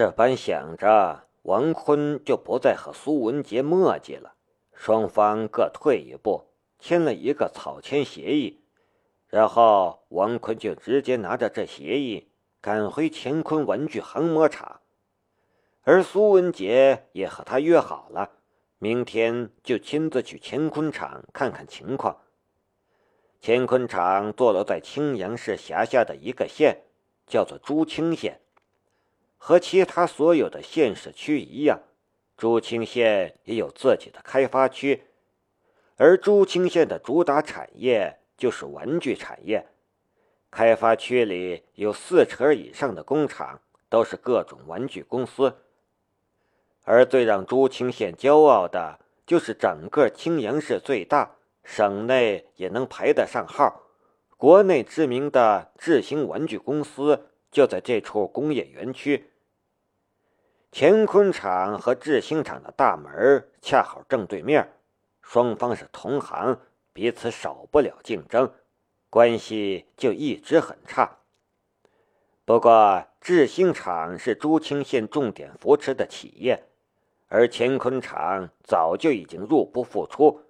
[0.00, 4.32] 这般想着，王坤就不再和苏文杰磨叽了，
[4.72, 6.46] 双方各退一步，
[6.78, 8.62] 签了一个草签协议。
[9.28, 12.30] 然后王坤就直接拿着这协议
[12.62, 14.80] 赶回乾坤玩具航模厂，
[15.82, 18.30] 而苏文杰也和他约好了，
[18.78, 22.16] 明天就亲自去乾坤厂看看情况。
[23.42, 26.84] 乾坤厂坐落在青阳市辖下的一个县，
[27.26, 28.40] 叫做朱清县。
[29.42, 31.80] 和其他所有的县市区一样，
[32.36, 35.02] 朱清县也有自己的开发区，
[35.96, 38.18] 而朱清县的主打产业。
[38.40, 39.66] 就是玩具产业，
[40.50, 45.58] 开发区里有四成以上的工厂都是各种玩具公司。
[46.84, 53.82] 而最让朱清县骄傲的，就是整个青阳市最大、省内也能排得上号、
[54.38, 59.29] 国内知名的智兴玩具公司就在这处工业园区。
[60.72, 64.72] 乾坤厂和智兴厂的大门恰好正对面，
[65.20, 66.60] 双方是同行。
[66.92, 68.52] 彼此少不了竞争，
[69.08, 71.18] 关系就一直很差。
[72.44, 76.64] 不过，智兴厂是朱清县重点扶持的企业，
[77.28, 80.42] 而乾坤厂早就已经入不敷出，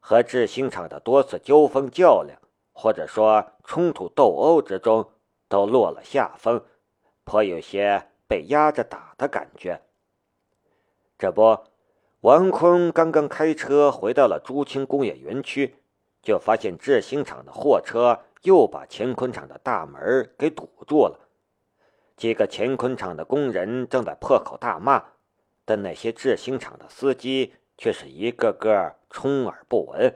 [0.00, 2.36] 和智兴厂的多次纠纷较量，
[2.72, 5.08] 或者说冲突斗殴之中，
[5.48, 6.64] 都落了下风，
[7.22, 9.80] 颇有些被压着打的感觉。
[11.18, 11.58] 这不。
[12.20, 15.74] 王坤刚刚开车回到了朱清工业园区，
[16.22, 21.18] 就发现智兴厂的货车又把乾坤厂的大门给堵住了。
[22.16, 25.02] 几个乾坤厂的工人正在破口大骂，
[25.64, 30.14] 但那些智兴厂的司机却是一个个充耳不闻。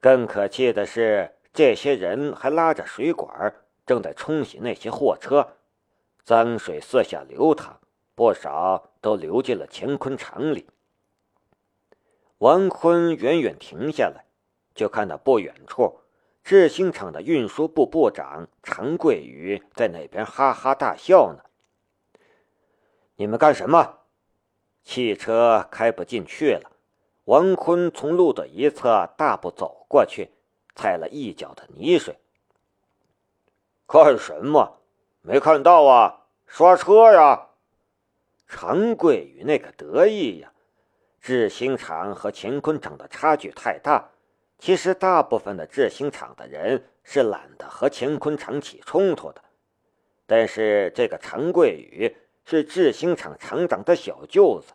[0.00, 3.52] 更可气的是，这些人还拉着水管，
[3.84, 5.48] 正在冲洗那些货车，
[6.24, 7.78] 脏水四下流淌。
[8.14, 10.66] 不少都流进了乾坤厂里。
[12.38, 14.26] 王坤远远停下来，
[14.74, 16.00] 就看到不远处
[16.44, 21.42] 智兴厂的运输部部长陈桂宇在那边哈哈大笑呢。
[23.16, 24.00] 你们干什么？
[24.84, 26.70] 汽车开不进去了。
[27.24, 30.32] 王坤从路的一侧大步走过去，
[30.74, 32.18] 踩了一脚的泥水。
[33.86, 34.80] 干什么？
[35.22, 36.21] 没看到啊？
[36.54, 37.46] 刷车呀！
[38.46, 40.52] 常贵宇那个得意呀！
[41.18, 44.10] 智兴厂和乾坤厂的差距太大。
[44.58, 49.42] 其实大部分的智兴厂的人是懒得和乾坤厂起冲突的，
[50.26, 52.14] 但是这个常贵宇
[52.44, 54.74] 是智兴厂厂长的小舅子，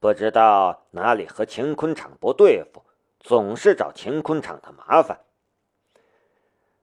[0.00, 2.82] 不知道哪里和乾坤厂不对付，
[3.20, 5.20] 总是找乾坤厂的麻烦。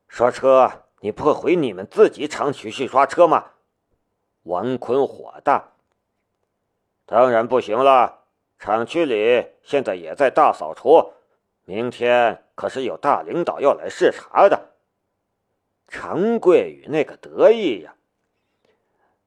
[0.08, 3.48] 刷车，你不会回你们自己厂区去刷车吗？
[4.44, 5.72] 王坤火大。
[7.06, 8.20] 当然不行了，
[8.58, 11.14] 厂区里现在也在大扫除，
[11.66, 14.70] 明天可是有大领导要来视察的。
[15.88, 17.96] 常贵宇那个得意呀，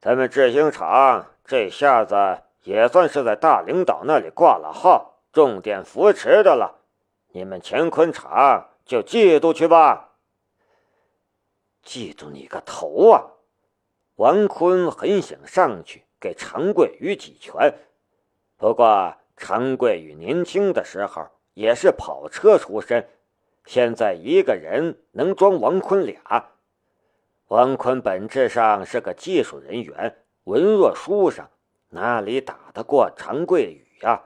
[0.01, 6.81] 咱们智兴厂这下子也算是在大领导那里挂了号，重点扶持的了。
[7.29, 10.13] 你们乾坤厂就嫉妒去吧。
[11.85, 13.34] 嫉妒你个头啊！
[14.17, 16.05] 王坤很想上去。
[16.21, 17.75] 给常贵宇几拳，
[18.57, 23.07] 不过常贵宇年轻的时候也是跑车出身，
[23.67, 26.49] 现在一个人能装王坤俩。
[27.49, 31.47] 王坤本质上是个技术人员，文弱书生，
[31.91, 34.23] 哪里打得过常贵宇呀？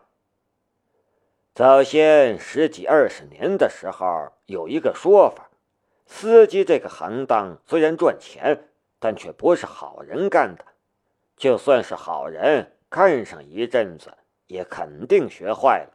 [1.52, 5.50] 早先十几二十年的时候，有一个说法：
[6.06, 10.64] 司机这个行当虽然赚钱，但却不是好人干的。
[11.36, 14.12] 就算是好人，干上一阵子
[14.46, 15.94] 也肯定学坏了。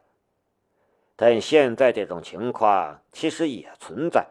[1.16, 4.28] 但现在这种情况其实也存在。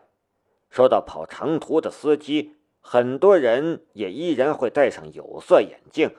[0.69, 6.13] 说到跑长途的司机，很多人也依然会戴上有色眼镜。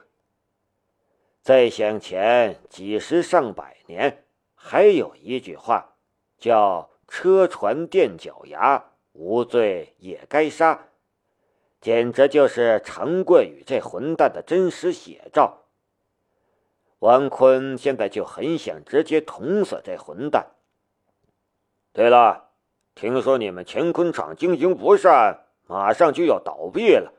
[1.42, 4.24] 再向前几十上百年，
[4.54, 5.96] 还有一句话，
[6.38, 10.88] 叫“车船垫脚牙，无罪也该杀”。
[11.84, 15.64] 简直就是常贵宇这混蛋的真实写照。
[17.00, 20.46] 王坤现在就很想直接捅死这混蛋。
[21.92, 22.52] 对了，
[22.94, 27.12] 听说你们乾坤厂经营不善，马上就要倒闭了。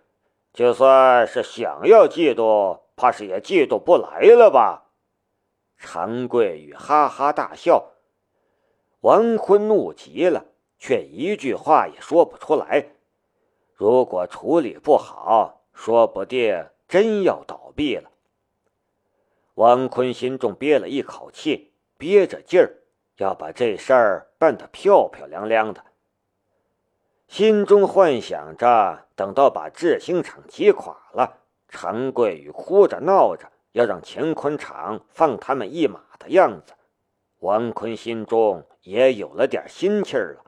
[0.51, 4.89] 就算是想要嫉妒，怕是也嫉妒不来了吧？
[5.77, 7.91] 常贵宇哈哈大笑。
[9.01, 10.43] 王坤怒极了，
[10.79, 12.94] 却一句话也说不出来。
[13.75, 18.09] 如果处理不好，说不定真要倒闭了。
[19.55, 22.77] 王坤心中憋了一口气，憋着劲儿
[23.17, 25.83] 要把这事儿办得漂漂亮亮的，
[27.27, 36.73] 心中幻想着等到把制兴厂击垮了，陈桂宇哭着闹着要让乾坤厂放他们一马的样子，
[37.39, 40.44] 王坤心中也有了点心气儿了。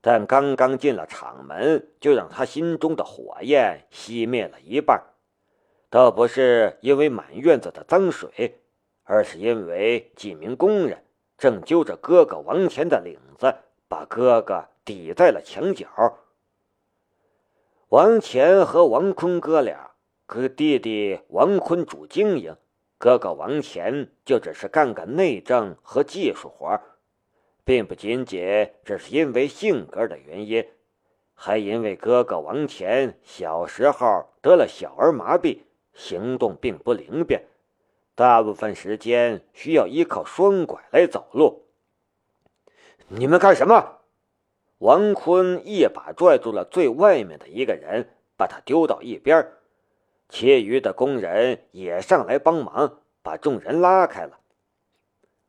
[0.00, 5.02] 但刚刚进了厂门，就让他心中的火焰熄灭了一半。
[5.90, 8.60] 倒不是因为满院子的脏水，
[9.04, 11.04] 而是因为几名工人
[11.36, 13.54] 正揪着哥哥王乾的领子，
[13.88, 15.88] 把哥哥抵在了墙角。
[17.88, 19.90] 王乾和王坤哥俩，
[20.26, 22.56] 哥弟弟王坤主经营，
[22.96, 26.80] 哥哥王乾就只是干干内政和技术活
[27.70, 30.66] 并不仅仅只是因为性格的原因，
[31.34, 35.60] 还因为哥哥王乾小时候得了小儿麻痹。
[35.94, 37.44] 行动并不灵便，
[38.16, 41.66] 大部分时间需要依靠双拐来走路。
[43.06, 43.98] 你们干什么？
[44.78, 49.46] 王坤一把拽住了最外面的一个人，把他丢到一边。
[50.28, 54.40] 其余的工人也上来帮忙，把众人拉开了。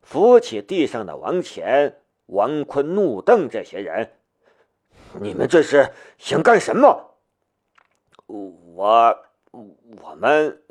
[0.04, 1.96] 扶起地上的王乾，
[2.32, 4.12] 王坤怒瞪这些人
[5.22, 7.16] ：“你们这是想干什么？”
[8.76, 9.18] 我。
[10.02, 10.64] 我们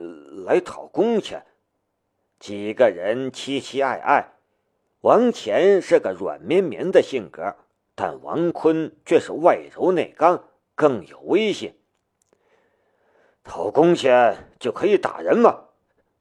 [0.47, 1.45] 来讨工钱，
[2.39, 4.33] 几个人期期爱爱。
[5.03, 7.55] 王乾是个软绵绵的性格，
[7.95, 10.43] 但王坤却是外柔内刚，
[10.75, 11.75] 更有威信。
[13.45, 15.65] 讨工钱就可以打人吗？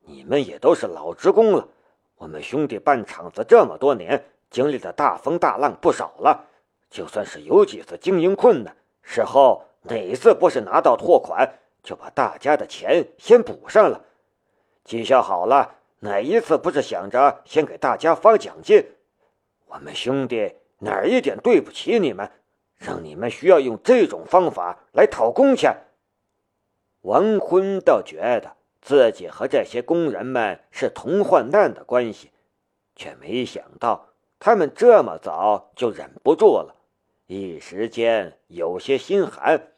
[0.02, 1.70] 你们也都是老职工了，
[2.18, 6.46] 我们兄弟办厂子这么多年，经历的大风大浪不少了。
[6.90, 11.60] 就算是有几次经营困难，事后哪次不是拿到货款？
[11.82, 14.04] 就把大家的钱先补上了，
[14.84, 18.86] 绩效好了，哪一次不是想着先给大家发奖金？
[19.68, 22.30] 我们兄弟哪一点对不起你们，
[22.78, 25.78] 让你们需要用这种方法来讨工钱？
[27.02, 32.32] 王坤倒觉得自己和这些工人们是同患难的关系，
[32.96, 34.09] 却没想到
[34.40, 36.74] 他们这么早就忍不住了，
[37.28, 39.74] 一时间有些心寒。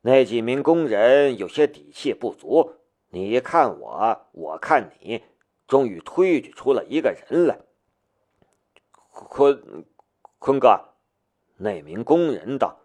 [0.00, 2.76] 那几名工人有些底气不足，
[3.10, 5.22] 你看我，我看你，
[5.66, 7.60] 终于推举出了一个人来。
[9.12, 9.84] 坤，
[10.38, 10.94] 坤哥，
[11.56, 12.80] 那名工人道：“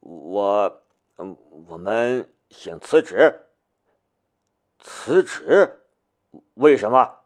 [0.00, 0.82] 我，
[1.68, 3.42] 我们想辞职。
[4.78, 5.82] 辞职？
[6.54, 7.20] 为什么？”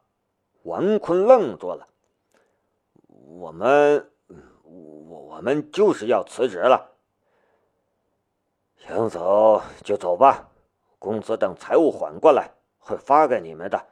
[0.65, 1.89] 王坤愣住了。
[3.39, 4.11] 我们，
[4.65, 6.91] 我我们就是要辞职了。
[8.77, 10.51] 想走就走吧，
[10.99, 13.87] 工资等财务缓过来会发给你们的。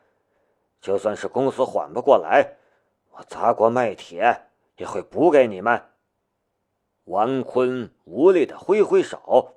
[0.80, 2.56] 就算是公司缓不过来，
[3.12, 5.82] 我砸锅卖铁也会补给你们。
[7.04, 9.54] 王坤无力的挥挥手。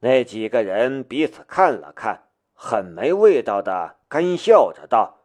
[0.00, 5.18] 那几个人彼此看了看，很没味道的干笑着道：“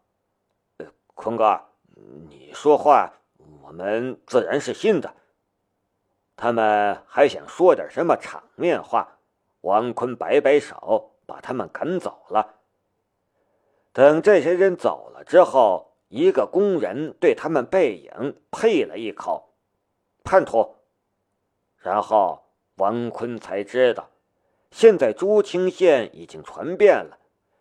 [1.15, 1.62] 坤哥，
[2.30, 3.14] 你说话
[3.64, 5.14] 我们自然是信的。”
[6.36, 9.18] 他们还想说点什么场面话，
[9.62, 12.56] 王坤摆摆手，把他们赶走了。
[13.92, 19.56] 等这些人走了之后，一个工人对他们背影呸了一口
[20.24, 20.75] ：“叛徒。”
[21.82, 22.44] 然后
[22.75, 24.12] 王坤才知道，
[24.70, 27.18] 现在朱清县已经传遍了，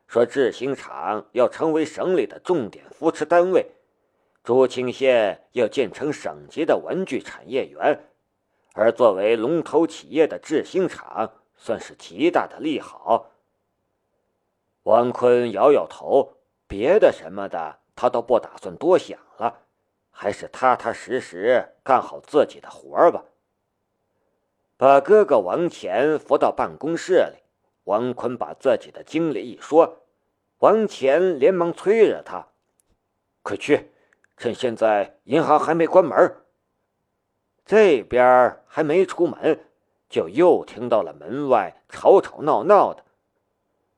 [0.06, 3.70] 说制兴厂要成为省里的重点扶持单位，
[4.46, 8.04] 朱清县要建成省级的文具产业园。
[8.74, 13.32] 而作为龙头企业的制兴厂，算是极大的利好。
[14.84, 16.34] 王坤摇摇头，
[16.68, 19.62] 别的什么的他都不打算多想了，
[20.12, 23.24] 还是踏踏实实干好自己的活儿吧。
[24.76, 27.42] 把哥哥王乾扶到办公室里，
[27.82, 30.02] 王坤把自己的经历一说，
[30.58, 32.46] 王乾连忙催着他
[33.42, 33.90] ：“快去，
[34.36, 36.36] 趁现在银行还没关门。”
[37.64, 39.64] 这边还没出门，
[40.08, 43.02] 就又听到了门外吵吵闹闹的。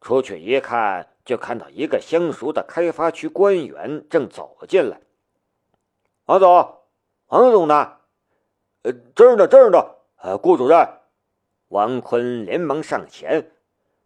[0.01, 5.01] 出去一看，就看到一个相熟的开发区官员正走进来。
[6.25, 6.79] 王总，
[7.27, 7.99] 王总呢？
[8.83, 9.97] 呃，这儿呢，这儿呢。
[10.23, 10.89] 呃，顾主任。
[11.69, 13.51] 王坤连忙上前。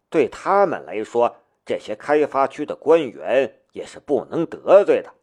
[0.09, 5.13] 对他们来说，这些开发区的官员也是不能得罪的。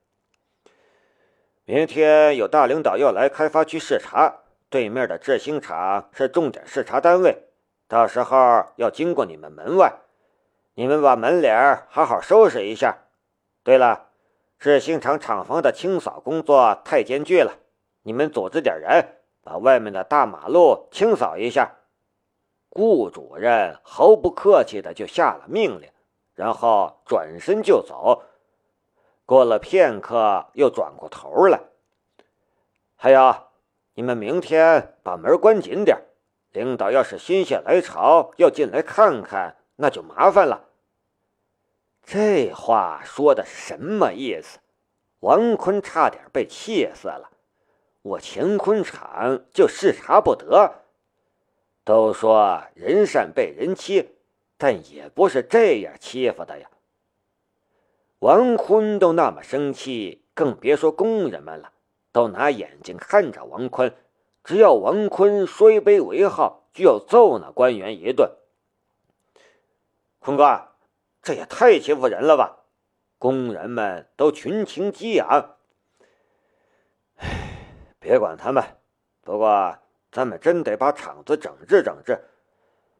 [1.72, 7.44] 明天有大领导要来开发区视察，对面的制兴厂是重点视察单位。
[7.86, 10.00] 到时候要经过你们门外，
[10.74, 12.98] 你们把门脸好好收拾一下。
[13.62, 14.08] 对了，
[14.58, 17.52] 制兴厂厂房的清扫工作太艰巨了，
[18.02, 21.76] 你们组织点人，把外面的大马路清扫一下。
[22.68, 25.88] 顾主任毫不客气的就下了命令，
[26.34, 28.24] 然后转身就走。
[29.30, 31.60] 过了片刻，又转过头来
[32.98, 33.32] ：“还有，
[33.94, 35.98] 你们明天把门关紧点。
[36.50, 40.64] 领导要是心血来潮要进来看看，那就麻烦了。”
[42.02, 44.58] 这话说的什么意思？
[45.20, 47.30] 王坤差点被气死了。
[48.02, 50.72] 我乾坤厂就视察不得？
[51.84, 54.16] 都说人善被人欺，
[54.58, 56.68] 但也不是这样欺负的呀。
[58.20, 61.72] 王坤都那么生气，更别说工人们了，
[62.12, 63.94] 都拿眼睛看着王坤。
[64.44, 68.30] 只要王坤说一杯为号，就要揍那官员一顿。
[70.18, 70.68] 坤哥，
[71.22, 72.58] 这也太欺负人了吧！
[73.18, 75.56] 工人们都群情激昂。
[77.16, 77.28] 唉，
[77.98, 78.62] 别管他们，
[79.22, 79.76] 不过。
[80.12, 82.18] 咱们真得把厂子整治整治。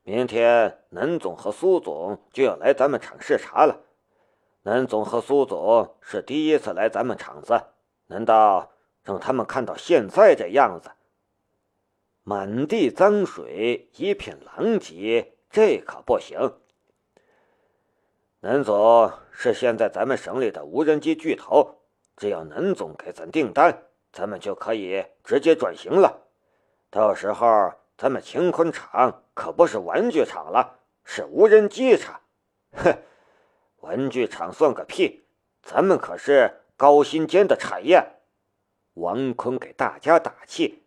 [0.05, 3.81] 明天南总和苏总就要来咱们厂视察了。
[4.63, 7.59] 南总和苏总是第一次来咱们厂子，
[8.07, 10.91] 难道让他们看到现在这样子？
[12.23, 16.55] 满地脏水，一片狼藉，这可不行。
[18.41, 21.81] 南总是现在咱们省里的无人机巨头，
[22.17, 26.21] 只要南总给咱订单，咱们就可以直接转型了。
[26.91, 32.21] 到时候，咱们乾坤厂可不是玩具厂了，是无人机厂。
[32.73, 32.99] 哼，
[33.81, 35.23] 文具厂算个屁，
[35.63, 38.17] 咱们可是高薪尖的产业。
[38.95, 40.83] 王坤给大家打气。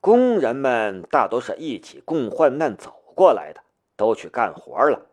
[0.00, 3.62] 工人们大都是一起共患难走过来的，
[3.96, 5.06] 都去干活了。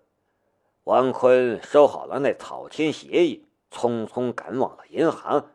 [0.84, 5.52] 王坤收好了那草签协议，匆匆赶往了银行。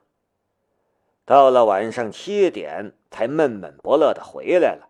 [1.24, 2.94] 到了晚上七点。
[3.12, 4.88] 才闷闷不乐的回来了。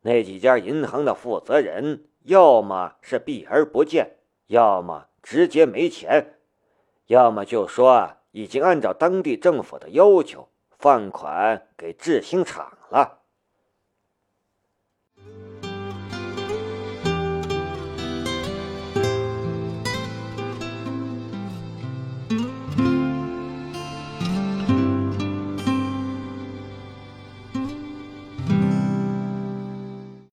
[0.00, 6.38] 那几家银行的负责人，要么是避而不见，要么直接没钱，
[7.08, 13.22] 要么就说已经按照当地政府的要求放款给制兴厂了。